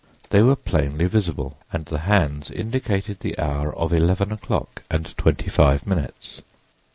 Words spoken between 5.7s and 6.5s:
minutes.